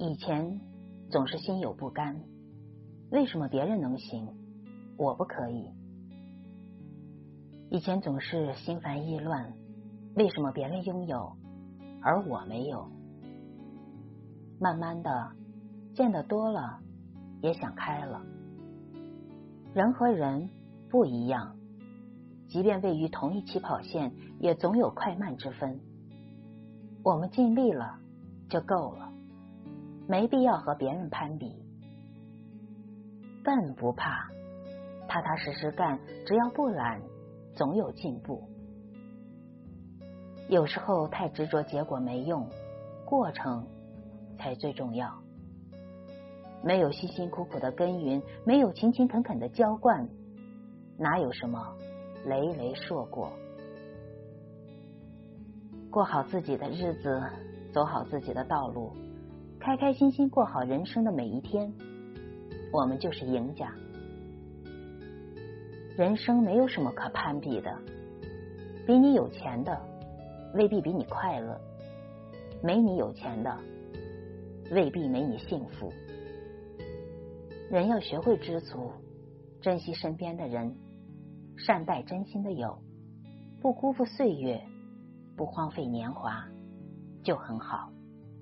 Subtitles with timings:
[0.00, 0.60] 以前
[1.10, 2.22] 总是心有不甘，
[3.10, 4.28] 为什么别人能行，
[4.96, 5.68] 我不可以？
[7.68, 9.52] 以前总是心烦意乱，
[10.14, 11.32] 为什么别人拥有，
[12.00, 12.88] 而我没有？
[14.60, 15.32] 慢慢的，
[15.96, 16.78] 见得多了，
[17.42, 18.22] 也想开了。
[19.74, 20.48] 人和人
[20.88, 21.56] 不一样，
[22.46, 25.80] 即便位于同一起跑线，也总有快慢之分。
[27.02, 27.98] 我们尽力了
[28.48, 29.12] 就够了。
[30.08, 31.54] 没必要和别人攀比，
[33.44, 34.26] 笨不怕，
[35.06, 37.02] 踏踏实实干，只要不懒，
[37.54, 38.42] 总有进步。
[40.48, 42.48] 有时候太执着，结果没用，
[43.04, 43.66] 过程
[44.38, 45.12] 才最重要。
[46.64, 50.08] 没有辛辛苦苦的耕耘，没有勤勤恳恳的浇灌，
[50.96, 51.76] 哪有什么
[52.24, 53.30] 累累硕果？
[55.90, 57.22] 过好自己的日子，
[57.74, 58.90] 走好自己的道路。
[59.68, 61.70] 开开心心过好人生的每一天，
[62.72, 63.70] 我们就是赢家。
[65.94, 67.78] 人生没有什么可攀比的，
[68.86, 69.78] 比你有钱的
[70.54, 71.60] 未必比你快乐，
[72.62, 73.54] 没你有钱的
[74.70, 75.92] 未必没你幸福。
[77.70, 78.90] 人要学会知足，
[79.60, 80.74] 珍惜身边的人，
[81.58, 82.78] 善待真心的友，
[83.60, 84.62] 不辜负岁月，
[85.36, 86.48] 不荒废年华，
[87.22, 87.92] 就很好。